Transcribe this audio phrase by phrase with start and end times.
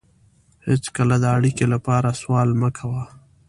[0.67, 3.03] هېڅکله د اړیکې لپاره سوال مه کوه.